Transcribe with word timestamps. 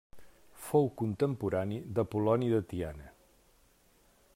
Fou 0.67 0.89
contemporani 1.01 1.79
d'Apol·loni 1.99 2.51
de 2.55 2.63
Tiana. 2.73 3.15